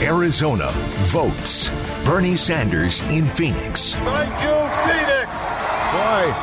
[0.00, 0.70] Arizona
[1.10, 1.68] votes.
[2.04, 3.94] Bernie Sanders in Phoenix.
[3.94, 5.60] Thank you, Phoenix.
[5.92, 6.34] Boy,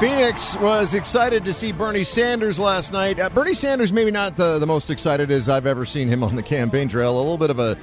[0.00, 3.20] Phoenix was excited to see Bernie Sanders last night.
[3.20, 6.36] Uh, Bernie Sanders, maybe not the, the most excited as I've ever seen him on
[6.36, 7.14] the campaign trail.
[7.14, 7.76] A little bit of a,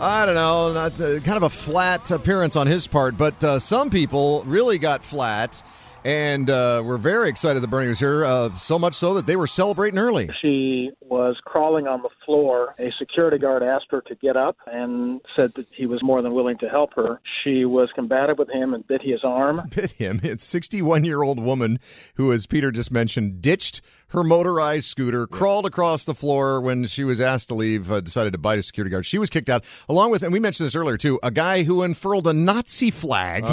[0.00, 3.58] I don't know, not the, kind of a flat appearance on his part, but uh,
[3.58, 5.62] some people really got flat.
[6.04, 9.36] And uh, we're very excited that Bernie was here, uh, so much so that they
[9.36, 10.30] were celebrating early.
[10.40, 12.74] She was crawling on the floor.
[12.78, 16.32] A security guard asked her to get up and said that he was more than
[16.32, 17.20] willing to help her.
[17.44, 19.60] She was combative with him and bit his arm.
[19.74, 20.20] Bit him.
[20.22, 21.78] It's 61 year old woman
[22.14, 27.04] who, as Peter just mentioned, ditched her motorized scooter, crawled across the floor when she
[27.04, 29.06] was asked to leave, uh, decided to bite a security guard.
[29.06, 31.82] She was kicked out, along with, and we mentioned this earlier too, a guy who
[31.82, 33.44] unfurled a Nazi flag.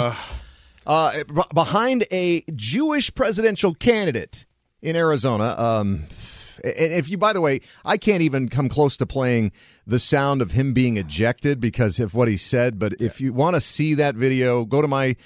[0.88, 4.46] Uh, behind a Jewish presidential candidate
[4.80, 5.54] in Arizona.
[5.58, 6.06] Um,
[6.64, 9.52] and if you, by the way, I can't even come close to playing
[9.86, 12.78] the sound of him being ejected because of what he said.
[12.78, 15.16] But if you want to see that video, go to my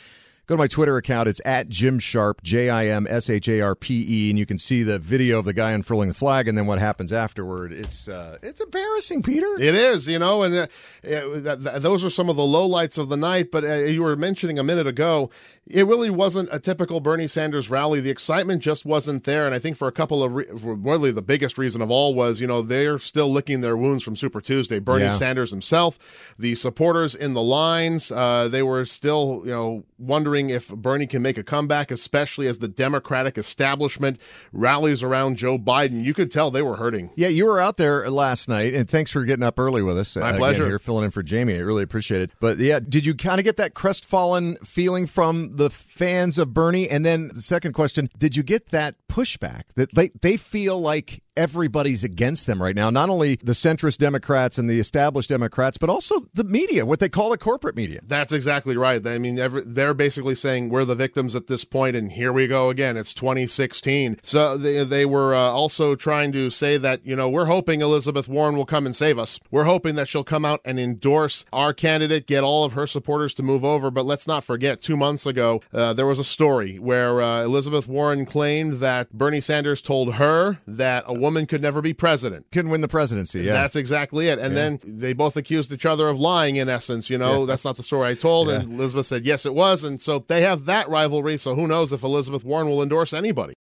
[0.52, 1.28] go to my Twitter account.
[1.28, 4.44] It's at Jim Sharpe, J I M S H A R P E, and you
[4.44, 7.72] can see the video of the guy unfurling the flag and then what happens afterward.
[7.72, 9.46] It's uh, it's embarrassing, Peter.
[9.58, 10.66] It is, you know, and uh,
[11.02, 13.50] it, th- th- those are some of the lowlights of the night.
[13.50, 15.30] But uh, you were mentioning a minute ago,
[15.66, 18.00] it really wasn't a typical Bernie Sanders rally.
[18.00, 21.22] The excitement just wasn't there, and I think for a couple of re- really the
[21.22, 24.80] biggest reason of all was, you know, they're still licking their wounds from Super Tuesday.
[24.80, 25.12] Bernie Yeah.
[25.12, 25.98] Sanders himself,
[26.38, 31.22] the supporters in the lines, uh, they were still, you know, wondering if Bernie can
[31.22, 34.20] make a comeback, especially as the Democratic establishment
[34.52, 36.02] rallies around Joe Biden.
[36.02, 37.10] You could tell they were hurting.
[37.16, 40.16] Yeah, you were out there last night, and thanks for getting up early with us.
[40.16, 40.66] My Again, pleasure.
[40.66, 42.30] Here filling in for Jamie, I really appreciate it.
[42.40, 46.88] But yeah, did you kind of get that crestfallen feeling from the fans of Bernie?
[46.88, 51.22] And then the second question: Did you get that pushback that they they feel like
[51.36, 52.90] everybody's against them right now?
[52.90, 57.08] Not only the centrist Democrats and the established Democrats, but also the media, what they
[57.08, 58.00] call the corporate media.
[58.06, 59.04] That's exactly right.
[59.06, 62.46] I mean, every, they're basically saying we're the victims at this point, and here we
[62.46, 62.96] go again.
[62.96, 64.18] It's 2016.
[64.22, 68.28] So they, they were uh, also trying to say that, you know, we're hoping Elizabeth
[68.28, 69.40] Warren will come and save us.
[69.50, 73.34] We're hoping that she'll come out and endorse our candidate, get all of her supporters
[73.34, 73.90] to move over.
[73.90, 77.88] But let's not forget, two months ago, uh, there was a story where uh, Elizabeth
[77.88, 82.46] Warren claimed that Bernie Sanders told her that a woman could never be president.
[82.52, 83.42] Couldn't win the presidency.
[83.42, 84.38] Yeah, That's exactly it.
[84.38, 87.08] And then they both accused each other of lying, in essence.
[87.08, 88.50] You know, that's not the story I told.
[88.50, 89.84] And Elizabeth said, yes, it was.
[89.84, 91.38] And so they have that rivalry.
[91.38, 93.54] So who knows if Elizabeth Warren will endorse anybody.